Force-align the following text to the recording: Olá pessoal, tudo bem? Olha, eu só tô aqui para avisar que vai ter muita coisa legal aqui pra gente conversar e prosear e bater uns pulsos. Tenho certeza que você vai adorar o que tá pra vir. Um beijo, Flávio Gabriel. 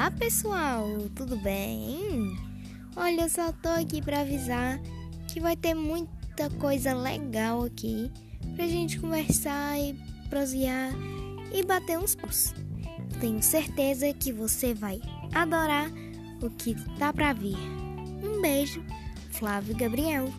Olá 0.00 0.10
pessoal, 0.12 0.86
tudo 1.14 1.36
bem? 1.36 2.34
Olha, 2.96 3.20
eu 3.20 3.28
só 3.28 3.52
tô 3.52 3.68
aqui 3.68 4.00
para 4.00 4.20
avisar 4.20 4.80
que 5.28 5.38
vai 5.38 5.54
ter 5.54 5.74
muita 5.74 6.48
coisa 6.58 6.94
legal 6.94 7.64
aqui 7.64 8.10
pra 8.56 8.66
gente 8.66 8.98
conversar 8.98 9.78
e 9.78 9.92
prosear 10.30 10.90
e 11.52 11.62
bater 11.62 11.98
uns 11.98 12.14
pulsos. 12.14 12.54
Tenho 13.20 13.42
certeza 13.42 14.10
que 14.14 14.32
você 14.32 14.72
vai 14.72 15.02
adorar 15.34 15.90
o 16.40 16.48
que 16.48 16.74
tá 16.98 17.12
pra 17.12 17.34
vir. 17.34 17.58
Um 18.24 18.40
beijo, 18.40 18.82
Flávio 19.32 19.76
Gabriel. 19.76 20.32